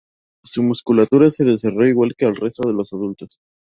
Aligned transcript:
Su 0.43 0.63
musculatura 0.63 1.29
se 1.29 1.45
desarrolla 1.45 1.89
igual 1.91 2.15
que 2.17 2.25
al 2.25 2.35
resto 2.35 2.67
de 2.67 2.73
los 2.73 2.91
adultos. 2.91 3.37